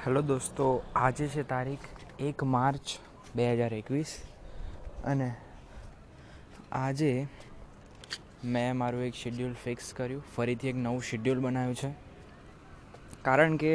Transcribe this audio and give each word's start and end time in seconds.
Hello 0.00 0.20
દોસ્તો, 0.22 0.66
આજે 0.96 1.26
છે 1.28 1.42
તારીખ 1.42 1.82
એક 2.18 2.42
માર્ચ 2.42 2.92
બે 3.36 3.46
હજાર 3.48 3.72
એકવીસ 3.78 4.12
અને 5.04 5.26
આજે 6.72 7.08
મેં 8.44 8.76
મારું 8.76 9.02
એક 9.04 9.14
શેડ્યુલ 9.14 9.50
ફિક્સ 9.64 9.90
કર્યું. 9.96 10.22
ફરીથી 10.36 10.68
એક 10.68 10.76
નવું 10.76 11.02
શેડ્યુલ 11.02 11.38
બનાવ્યું 11.38 11.74
છે. 11.74 11.90
કારણ 13.22 13.56
કે 13.56 13.72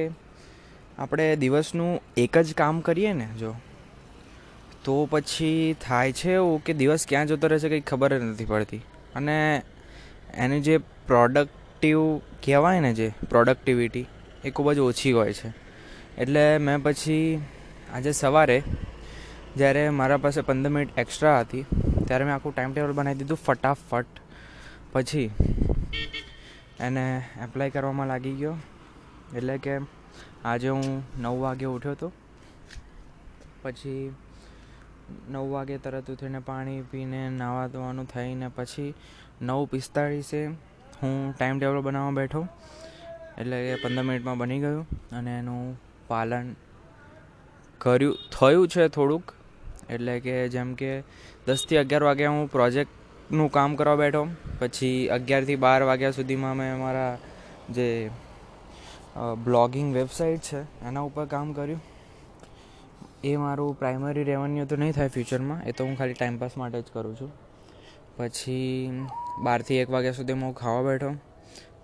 આપણે 0.98 1.28
દિવસનું 1.36 2.00
એક 2.18 2.38
જ 2.38 2.54
કામ 2.54 2.80
કરીએ 2.80 3.12
ને 3.14 3.28
જો, 3.40 3.52
તો 4.84 4.96
પછી 5.12 5.76
થાય 5.82 6.12
છે 6.12 6.32
એવું 6.34 6.64
કે 6.64 6.74
દિવસ 6.74 7.06
ક્યાં 7.06 7.28
જતો 7.28 7.52
રહે 7.54 7.60
છે 7.60 7.70
કંઈ 7.70 7.82
ખબર 7.82 8.18
જ 8.18 8.22
નથી 8.24 8.46
પડતી. 8.46 8.82
અને 9.16 9.38
એની 10.38 10.62
જે 10.62 10.80
પ્રોડક્ટિવ 11.12 12.02
કહેવાય 12.18 12.80
ને 12.80 12.92
જે 12.94 13.12
પ્રોડક્ટિવિટી 13.30 14.06
એ 14.44 14.50
ખૂબ 14.52 14.72
જ 14.74 14.80
ઓછી 14.80 15.12
હોય 15.12 15.38
છે. 15.42 15.65
એટલે 16.18 16.44
મેં 16.66 16.84
પછી 16.84 17.42
આજે 17.94 18.12
સવારે 18.12 18.58
જ્યારે 19.58 19.82
મારા 19.90 20.18
પાસે 20.18 20.42
પંદર 20.42 20.72
મિનિટ 20.76 21.00
એક્સ્ટ્રા 21.04 21.40
હતી, 21.40 21.64
ત્યારે 22.08 22.26
મેં 22.28 22.34
આખું 22.36 22.54
ટાઈમ 22.54 22.72
ટેબલ 22.74 22.94
બનાવી 22.94 23.20
દીધું 23.22 23.42
ફટાફટ. 23.46 24.14
પછી 24.94 25.30
એને 26.80 27.04
એપ્લાય 27.44 27.70
કરવામાં 27.70 28.08
લાગી 28.08 28.36
ગયો. 28.42 28.56
એટલે 29.36 29.56
કે 29.58 29.76
આજે 30.46 30.70
હું 30.70 30.88
નવ 31.22 31.36
વાગે 31.40 31.66
ઉઠ્યો 31.66 31.96
હતો. 31.98 32.12
પછી 33.64 34.04
નવ 35.32 35.46
વાગે 35.52 35.78
તરત 35.78 36.08
ઉઠીને 36.14 36.40
પાણી 36.40 36.82
પીને, 36.92 37.22
નાવા 37.30 37.68
ધોવાનું 37.68 38.08
થઈને 38.08 38.48
પછી 38.50 38.92
નવ 39.42 39.66
પિસ્તાળીસે 39.72 40.42
હું 41.02 41.16
ટાઈમ 41.36 41.60
ટેબલ 41.60 41.82
બનાવવા 41.82 42.18
બેઠો. 42.20 42.48
એટલે 43.40 43.58
કે 43.66 43.76
પંદર 43.84 44.04
મિનિટમાં 44.04 44.38
બની 44.38 44.60
ગયું 44.60 44.86
અને 45.12 45.34
એનું 45.40 45.76
પાલન 46.08 46.48
કર્યું, 47.82 48.16
થયું 48.32 48.68
છે 48.68 48.88
થોડુંક. 48.88 49.34
એટલે 49.90 50.14
કે 50.26 50.36
જેમ 50.50 50.70
કે 50.76 50.92
દસથી 51.48 51.78
અગિયાર 51.78 52.06
વાગે 52.10 52.26
હું 52.26 52.48
પ્રોજેક્ટનું 52.52 53.50
કામ 53.52 53.76
કરવા 53.76 53.96
બેઠો. 53.96 54.24
પછી 54.60 55.08
અગિયારથી 55.18 55.60
બાર 55.66 55.82
વાગ્યા 55.84 56.18
સુધીમાં 56.20 56.56
મેં 56.58 56.80
મારા 56.80 57.14
જે 57.70 57.88
બ્લોગિંગ 59.44 59.90
વેબસાઇટ 59.94 60.42
છે, 60.42 60.62
એના 60.88 61.06
ઉપર 61.10 61.26
કામ 61.26 61.54
કર્યું. 61.54 61.82
એ 63.24 63.38
મારું 63.38 63.78
પ્રાઇમરી 63.80 64.24
રેવન્યુ 64.24 64.66
તો 64.66 64.76
નહીં 64.76 64.94
થાય 64.94 65.10
ફ્યુચરમાં, 65.10 65.62
એ 65.64 65.72
તો 65.72 65.86
હું 65.86 65.96
ખાલી 65.98 66.18
ટાઈમપાસ 66.20 66.58
માટે 66.58 66.82
જ 66.82 66.88
કરું 66.94 67.16
છું. 67.20 67.32
પછી 68.18 69.06
બારથી 69.44 69.80
એક 69.84 69.90
વાગ્યા 69.90 70.20
સુધીમાં 70.20 70.50
હું 70.50 70.58
ખાવા 70.64 70.84
બેઠો. 70.90 71.12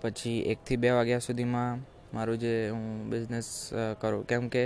પછી 0.02 0.38
એકથી 0.52 0.76
બે 0.76 0.90
વાગ્યા 0.90 1.24
સુધીમાં 1.28 1.82
મારું 2.14 2.38
જે 2.38 2.52
હું 2.68 3.10
બિઝનેસ 3.10 3.48
કરું. 4.00 4.26
કેમ 4.26 4.48
કે 4.48 4.64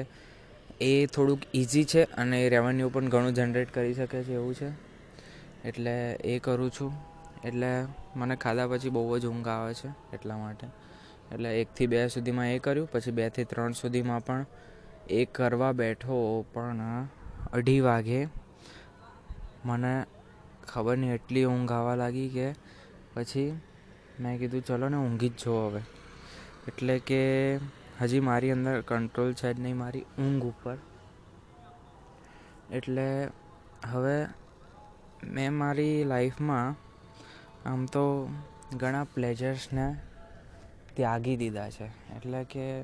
એ 0.80 0.92
થોડુંક 1.06 1.42
ઇઝી 1.54 1.84
છે 1.84 2.02
અને 2.14 2.36
એ 2.44 2.48
રેવન્યુ 2.48 2.88
પણ 2.88 3.08
ઘણું 3.08 3.34
જનરેટ 3.34 3.70
કરી 3.74 3.94
શકે 3.94 4.22
છે 4.22 4.34
એવું 4.34 4.54
છે. 4.54 4.70
એટલે 5.64 5.94
એ 6.24 6.38
કરું 6.38 6.70
છું. 6.70 6.92
એટલે 7.44 7.70
મને 8.16 8.36
ખાધા 8.36 8.66
પછી 8.66 8.90
બહુ 8.90 9.18
જ 9.18 9.26
ઊંઘ 9.26 9.48
આવે 9.48 9.72
છે 9.74 9.88
એટલા 10.14 10.38
માટે. 10.38 10.66
એટલે 11.32 11.50
એકથી 11.60 11.86
બે 11.86 12.06
સુધીમાં 12.08 12.48
એ 12.48 12.58
કર્યું, 12.58 12.88
પછી 12.92 13.10
બેથી 13.10 13.44
ત્રણ 13.44 13.72
સુધીમાં 13.72 14.24
પણ 14.24 14.46
એ 15.10 15.24
કરવા 15.36 15.72
બેઠો 15.72 16.16
પણ 16.54 16.82
અઢી 17.52 17.80
વાગે 17.80 18.20
મને 19.64 19.92
ખબર 20.68 20.96
નહીં, 20.96 21.14
એટલી 21.14 21.44
ઊંઘ 21.44 21.72
આવવા 21.72 21.94
લાગી 21.94 22.28
કે 22.28 22.48
પછી 23.14 23.50
મેં 24.20 24.38
કીધું, 24.38 24.62
ચલો 24.62 24.88
ને 24.88 24.96
ઊંઘી 24.96 25.28
જ 25.28 25.44
જો 25.44 25.54
હવે. 25.66 25.82
એટલે 26.68 26.98
કે 26.98 27.56
હજી 28.00 28.20
મારી 28.20 28.50
અંદર 28.50 28.80
કંટ્રોલ 28.80 29.32
છે 29.32 29.54
જ 29.54 29.60
નહીં, 29.60 29.76
મારી 29.76 30.04
ઊંઘ 30.18 30.44
ઉપર. 30.44 30.76
એટલે 32.70 33.28
હવે 33.92 34.26
મેં 35.24 35.52
મારી 35.52 36.04
લાઈફમાં 36.04 36.74
આમ 37.68 37.86
તો 37.86 38.28
ઘણા 38.76 39.04
પ્લેઝર્સને 39.04 39.96
ત્યાગી 40.96 41.36
દીધા 41.36 41.70
છે. 41.70 41.84
એટલે 42.16 42.44
કે 42.44 42.82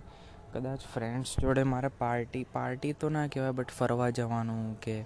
કદાચ 0.52 0.80
ફ્રેન્ડ્સ 0.94 1.40
જોડે 1.40 1.62
મારે 1.62 1.88
પાર્ટી 1.88 2.44
પાર્ટી 2.52 2.92
તો 2.92 3.08
ના 3.08 3.26
કહેવાય 3.26 3.50
બટ 3.50 3.70
ફરવા 3.70 4.10
જવાનું 4.10 4.80
કે 4.80 5.04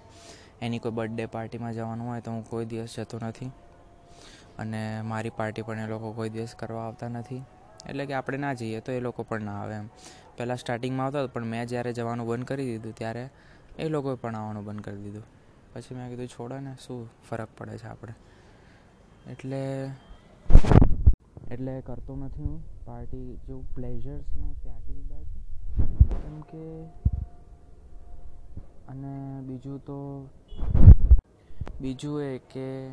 એની 0.61 0.79
કોઈ 0.79 0.91
બર્થડે 0.91 1.25
પાર્ટીમાં 1.25 1.73
જવાનું 1.73 2.07
હોય 2.07 2.21
તો 2.21 2.31
હું 2.31 2.49
કોઈ 2.49 2.65
દિવસ 2.65 2.99
જતો 2.99 3.17
નથી. 3.21 3.51
અને 4.59 5.01
મારી 5.01 5.29
પાર્ટી 5.29 5.61
પણ 5.61 5.79
એ 5.79 5.87
લોકો 5.87 6.11
કોઈ 6.11 6.29
દિવસ 6.29 6.55
કરવા 6.55 6.85
આવતા 6.87 7.07
નથી. 7.07 7.43
એટલે 7.85 8.05
કે 8.05 8.13
આપણે 8.13 8.37
ના 8.37 8.53
જઈએ 8.53 8.79
તો 8.79 8.91
એ 8.91 8.99
લોકો 8.99 9.23
પણ 9.23 9.41
ના 9.41 9.61
આવે 9.61 9.75
એમ. 9.75 9.87
પહેલાં 10.37 10.57
સ્ટાર્ટિંગમાં 10.57 11.05
આવતા 11.05 11.27
પણ 11.27 11.43
મેં 11.43 11.65
જ્યારે 11.65 11.93
જવાનું 11.93 12.27
બંધ 12.27 12.45
કરી 12.45 12.65
દીધું 12.65 12.95
ત્યારે 12.95 13.29
એ 13.77 13.89
લોકોએ 13.89 14.15
પણ 14.15 14.35
આવવાનું 14.35 14.65
બંધ 14.65 14.81
કરી 14.81 15.03
દીધું. 15.03 15.23
પછી 15.73 15.95
મેં 15.95 16.09
કીધું, 16.09 16.27
છોડો 16.27 16.59
ને, 16.59 16.75
શું 16.87 17.09
ફરક 17.29 17.47
પડે 17.57 17.77
છે 17.77 17.87
આપણે? 17.87 18.13
એટલે 19.31 19.89
એટલે 21.51 21.81
કરતો 21.81 22.15
નથી 22.15 22.43
હું. 22.43 22.85
પાર્ટી 22.85 23.35
જેવું 23.47 23.75
પ્લેઝર્સને 23.75 24.53
ત્યાગી 24.63 24.93
દીધા 24.93 25.23
છે. 25.23 25.39
કેમ 26.07 26.41
કે, 26.41 26.83
અને 28.87 29.41
બીજું 29.41 29.79
તો, 29.79 30.29
બીજું 31.81 32.21
એ 32.21 32.37
કે 32.37 32.89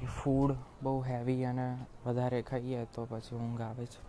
કે 0.00 0.06
ફૂડ 0.06 0.56
બહુ 0.82 1.00
હેવી 1.00 1.44
અને 1.44 1.78
વધારે 2.06 2.42
ખાઈએ 2.42 2.84
તો 2.84 3.06
પછી 3.10 3.36
ઊંઘ 3.36 3.60
આવે 3.60 3.86
છે. 3.86 4.00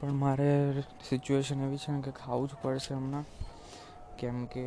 પણ 0.00 0.12
મારે 0.12 0.80
સિચ્યુએશન 0.80 1.60
એવી 1.60 1.76
છે 1.76 1.92
ને 1.92 2.02
કે 2.02 2.10
ખાવું 2.10 2.48
જ 2.48 2.50
પડશે 2.62 2.94
હમણાં. 2.94 3.24
કેમ 4.18 4.46
કે 4.46 4.66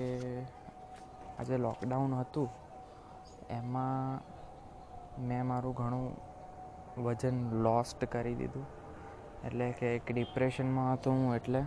આજે 1.39 1.57
લોકડાઉન 1.57 2.13
હતું. 2.13 2.49
એમાં 3.49 4.21
મેં 5.27 5.45
મારું 5.45 5.75
ઘણું 5.75 6.15
વજન 7.03 7.51
લોસ્ટ 7.51 8.05
કરી 8.05 8.35
દીધું. 8.35 8.65
એટલે 9.45 9.71
કે 9.71 9.95
એક 9.95 10.11
ડિપ્રેશનમાં 10.11 10.93
હતો 10.93 11.11
હું 11.11 11.35
એટલે. 11.35 11.59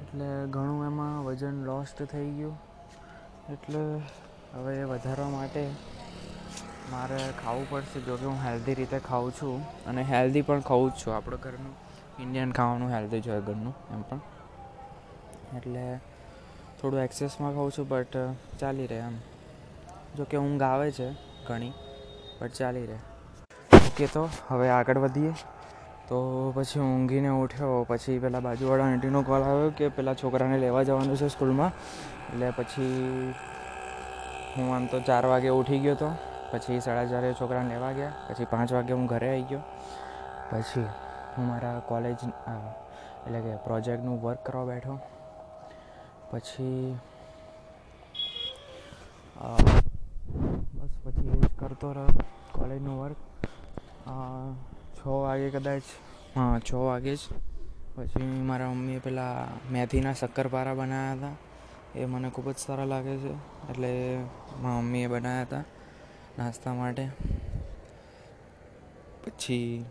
એટલે 0.00 0.46
ઘણું 0.46 0.86
એમાં 0.86 1.24
વજન 1.24 1.54
લોસ્ટ 1.64 2.02
થઈ 2.02 2.30
ગયું. 2.30 2.58
એટલે 3.52 4.00
હવે 4.54 4.84
વધારવા 4.84 5.28
માટે 5.28 5.70
મારે 6.90 7.18
ખાવું 7.44 7.66
પડશે 7.70 8.00
જોકે 8.00 8.24
હું 8.24 8.38
હેલ્ધી 8.44 8.74
રીતે 8.74 8.98
ખાઉં 8.98 9.34
છું 9.40 9.88
અને 9.88 10.02
હેલ્ધી 10.02 10.42
પણ 10.42 10.60
ખાઉં 10.60 10.86
જ 10.90 10.94
છું 11.00 11.14
આપણું 11.16 11.40
ઘરનું. 11.40 11.74
ઇન્ડિયન 12.22 12.52
ખાવાનું 12.52 12.90
હેલ્ધી 12.94 13.20
જ 13.20 13.36
ઘરનું, 13.48 13.74
એમ 13.94 14.02
પણ. 14.02 14.20
એટલે 15.56 15.84
થોડું 16.80 17.00
એક્સેસમાં 17.00 17.54
ખાઉં 17.54 17.70
છું 17.76 17.88
બટ 17.88 18.16
ચાલી 18.60 18.86
રહે 18.86 18.98
એમ. 19.08 19.16
જોકે 20.16 20.36
ઊંઘ 20.36 20.62
આવે 20.62 20.90
છે 20.92 21.08
ઘણી 21.48 21.72
બટ 22.40 22.52
ચાલી 22.52 22.86
રહે. 22.86 22.98
ઓકે, 23.70 24.06
તો 24.06 24.22
હવે 24.48 24.68
આગળ 24.68 24.98
વધીએ. 24.98 25.32
તો 26.08 26.18
પછી 26.56 26.80
ઊંઘીને 26.80 27.28
ઉઠ્યો, 27.28 27.84
પછી 27.88 28.18
પેલા 28.18 28.40
બાજુવાળા 28.40 28.88
આંટીનો 28.94 29.22
કોલ 29.22 29.42
આવ્યો 29.42 29.70
કે 29.78 29.88
પેલા 29.88 30.14
છોકરાને 30.14 30.56
લેવા 30.58 30.82
જવાનું 30.82 31.16
છે 31.16 31.28
સ્કૂલમાં. 31.28 31.72
એટલે 32.32 32.50
પછી 32.50 33.34
હું 34.56 34.74
આમ 34.74 34.86
તો 34.86 35.00
ચાર 35.00 35.22
વાગે 35.26 35.48
ઉઠી 35.48 35.80
ગયો 35.86 35.94
હતો 35.94 36.10
પછી 36.50 36.80
સાડા 36.86 37.06
ચારે 37.12 37.30
છોકરાને 37.40 37.70
લેવા 37.74 37.92
ગયા. 37.98 38.14
પછી 38.28 38.50
પાંચ 38.52 38.72
વાગે 38.76 38.92
હું 38.98 39.06
ઘરે 39.12 39.28
આવી 39.32 39.46
ગયો. 39.50 39.62
પછી 40.50 40.86
હું 41.34 41.44
મારા 41.50 41.78
કોલેજ 41.90 42.20
એટલે 42.24 43.40
કે 43.44 43.52
પ્રોજેક્ટનું 43.66 44.20
વર્ક 44.24 44.40
કરવા 44.46 44.68
બેઠો. 44.70 44.94
પછી 46.30 46.96
બસ 50.76 50.94
પછી 51.04 51.28
એ 51.34 51.36
જ 51.42 51.44
કરતો 51.60 51.88
રહ્યો 51.96 52.24
કોલેજનું 52.56 52.96
વર્ક 53.02 53.18
છ 54.96 55.00
વાગે 55.24 55.48
કદાચ 55.54 55.84
હા 56.34 56.56
છ 56.66 56.70
વાગે 56.86 57.14
જ. 57.16 57.22
પછી 57.94 58.30
મારા 58.48 58.72
મમ્મીએ 58.74 59.00
પેલા 59.06 59.36
મેથીના 59.72 60.18
શક્કરપારા 60.20 60.74
બનાવ્યા 60.74 61.16
હતા. 61.16 61.36
એ 61.94 62.06
મને 62.06 62.28
ખૂબ 62.34 62.48
જ 62.52 62.58
સારા 62.64 62.90
લાગે 62.92 63.14
છે. 63.22 63.32
એટલે 63.70 63.92
મારા 64.62 64.82
મમ્મીએ 64.82 65.08
બનાવ્યા 65.08 65.46
હતા. 65.46 65.64
નાસ્તા 66.38 66.74
માટે. 66.74 67.08
પછી 69.24 69.84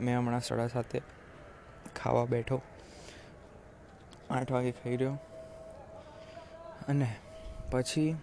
મેં 0.00 0.18
હમણાં 0.18 0.40
સડા 0.40 0.66
સાથે 0.66 1.00
ખાવા 1.96 2.24
બેઠો. 2.24 2.60
આઠ 4.30 4.52
વાગે 4.52 4.70
ખાઈ 4.72 4.96
રહ્યો. 4.96 5.18
અને 6.88 7.16
પછી 7.70 8.16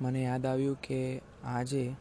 મને 0.00 0.22
યાદ 0.22 0.46
આવ્યું 0.46 0.80
કે 0.82 1.20
આજે 1.44 1.94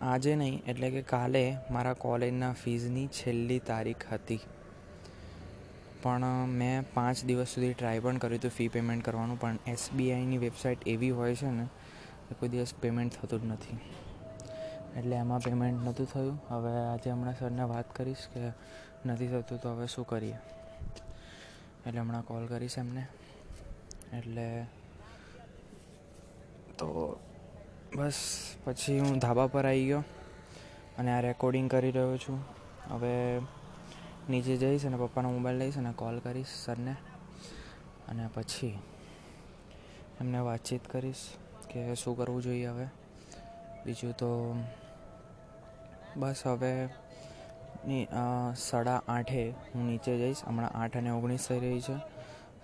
આજે 0.00 0.36
નહીં, 0.36 0.62
એટલે 0.66 0.90
કે 0.90 1.02
કાલે 1.02 1.56
મારા 1.70 1.94
કોલેજના 1.94 2.52
ફીઝની 2.52 3.06
છેલ્લી 3.06 3.58
તારીખ 3.58 4.12
હતી. 4.12 4.40
પણ 6.02 6.46
મેં 6.46 6.86
પાંચ 6.94 7.24
દિવસ 7.24 7.48
સુધી 7.48 7.74
ટ્રાય 7.74 8.00
પણ 8.00 8.18
કર્યું 8.18 8.38
હતું 8.38 8.50
ફી 8.50 8.68
પેમેન્ટ 8.68 9.04
કરવાનું, 9.04 9.40
પણ 9.40 9.58
એસબીઆઈની 9.66 10.38
વેબસાઇટ 10.38 10.88
એવી 10.88 11.10
હોય 11.10 11.34
છે 11.34 11.50
ને 11.50 11.66
કોઈ 12.40 12.48
દિવસ 12.48 12.74
પેમેન્ટ 12.74 13.12
થતું 13.20 13.42
જ 13.42 13.44
નથી. 13.44 13.78
એટલે 14.96 15.16
એમાં 15.16 15.40
પેમેન્ટ 15.40 15.84
નહોતું 15.84 16.06
થયું. 16.06 16.36
હવે 16.48 16.72
આજે 16.86 17.10
હમણાં 17.10 17.38
સરને 17.38 17.64
વાત 17.64 17.96
કરીશ 17.96 18.24
કે 18.34 18.40
નથી 19.06 19.28
થતું, 19.28 19.58
તો 19.60 19.74
હવે 19.74 19.86
શું 19.86 20.06
કરીએ? 20.06 20.38
એટલે 21.86 22.00
હમણાં 22.00 22.24
કોલ 22.24 22.46
કરીશ 22.46 22.78
એમને. 22.78 23.06
એટલે 24.12 24.66
તો 26.78 26.88
બસ, 27.96 28.18
પછી 28.64 28.98
હું 28.98 29.18
ધાબા 29.18 29.46
પર 29.46 29.66
આવી 29.66 29.86
ગયો 29.86 30.04
અને 30.98 31.10
આ 31.12 31.20
રેકોર્ડિંગ 31.20 31.70
કરી 31.70 31.90
રહ્યો 31.90 32.16
છું. 32.16 32.38
હવે 32.90 33.14
નીચે 34.28 34.56
જઈશ 34.56 34.86
અને 34.86 34.96
પપ્પાનો 34.96 35.30
મોબાઈલ 35.32 35.58
લઈશ 35.58 35.78
અને 35.78 35.92
કોલ 35.92 36.18
કરીશ 36.18 36.52
સરને. 36.64 36.94
અને 38.08 38.28
પછી 38.34 38.78
એમને 40.20 40.38
વાતચીત 40.38 40.88
કરીશ 40.88 41.22
કે 41.70 41.94
શું 41.94 42.16
કરવું 42.16 42.42
જોઈએ 42.42 42.66
હવે. 42.66 42.86
બીજું 43.86 44.12
તો 44.12 44.30
બસ 46.16 46.46
હવે 46.46 46.72
સાડા 48.56 49.02
આઠે 49.08 49.42
હું 49.74 49.86
નીચે 49.86 50.16
જઈશ. 50.18 50.44
હમણાં 50.44 50.70
આઠ 50.70 50.96
અને 50.96 51.10
ઓગણીસ 51.10 51.46
થઈ 51.48 51.60
રહી 51.60 51.80
છે. 51.80 51.96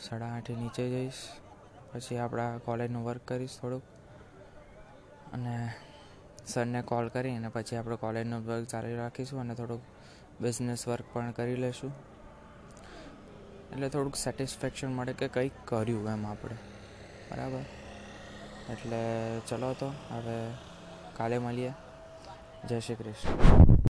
સાડા 0.01 0.27
આઠે 0.27 0.55
નીચે 0.55 0.89
જઈશ. 0.91 1.21
પછી 1.93 2.17
આપણા 2.17 2.59
કોલેજનું 2.59 3.05
વર્ક 3.05 3.21
કરીશ 3.25 3.59
થોડુંક. 3.61 3.83
અને 5.33 5.73
સરને 6.47 6.83
કોલ 6.83 7.09
કરી 7.09 7.37
અને 7.37 7.49
પછી 7.49 7.77
આપણે 7.77 7.97
કોલેજનું 7.97 8.47
વર્ક 8.47 8.67
ચાલુ 8.67 8.97
રાખીશું 8.97 9.41
અને 9.41 9.55
થોડુંક 9.55 9.83
બિઝનેસ 10.41 10.89
વર્ક 10.89 11.05
પણ 11.13 11.31
કરી 11.31 11.57
લઈશું 11.57 11.93
એટલે 13.73 13.89
થોડુંક 13.89 14.17
સેટિસ્ફેક્શન 14.17 14.93
મળે 14.93 15.13
કે 15.13 15.29
કંઈક 15.29 15.53
કર્યું 15.65 16.09
એમ 16.09 16.27
આપણે. 16.27 16.55
બરાબર? 17.31 17.61
એટલે 18.73 18.97
ચલો 19.49 19.73
તો, 19.73 19.87
હવે 19.89 20.55
કાલે 21.17 21.39
મળીએ. 21.39 21.73
જય 22.69 22.81
શ્રી 22.81 22.95
કૃષ્ણ. 22.95 23.74